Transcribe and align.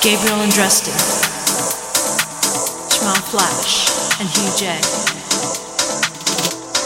Gabriel 0.00 0.40
and 0.40 0.52
Andresti, 0.52 0.92
Shmal 2.88 3.20
Flash, 3.30 3.88
and 4.20 4.28
Hugh 4.28 4.52
J. 4.56 4.78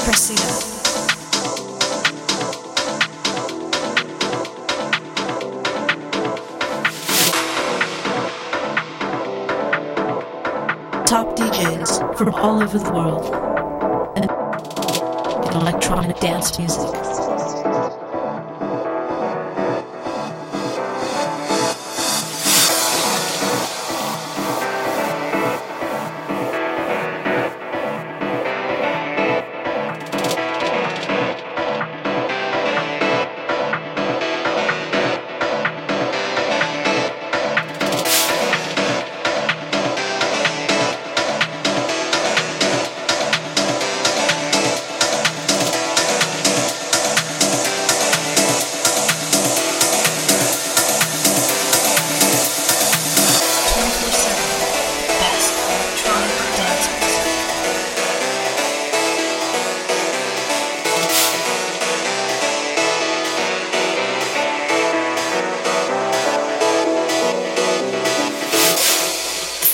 Presida. 0.03 0.51
Top 11.07 11.37
DJs 11.37 12.17
from 12.17 12.35
all 12.35 12.63
over 12.63 12.79
the 12.79 12.91
world 12.93 13.27
in 14.17 15.61
electronic 15.61 16.19
dance 16.19 16.59
music. 16.59 17.12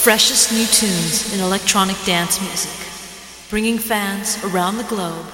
Freshest 0.09 0.53
new 0.53 0.65
tunes 0.65 1.35
in 1.35 1.41
electronic 1.41 1.95
dance 2.07 2.41
music, 2.41 2.71
bringing 3.51 3.77
fans 3.77 4.43
around 4.43 4.79
the 4.79 4.85
globe 4.85 5.27